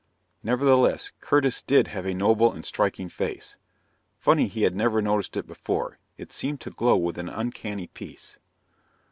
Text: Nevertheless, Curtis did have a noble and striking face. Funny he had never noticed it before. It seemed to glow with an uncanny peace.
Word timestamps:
Nevertheless, 0.41 1.11
Curtis 1.19 1.61
did 1.61 1.89
have 1.89 2.07
a 2.07 2.15
noble 2.15 2.51
and 2.51 2.65
striking 2.65 3.07
face. 3.07 3.55
Funny 4.17 4.47
he 4.47 4.63
had 4.63 4.75
never 4.75 4.99
noticed 4.99 5.37
it 5.37 5.45
before. 5.45 5.99
It 6.17 6.31
seemed 6.31 6.59
to 6.61 6.71
glow 6.71 6.97
with 6.97 7.19
an 7.19 7.29
uncanny 7.29 7.85
peace. 7.85 8.39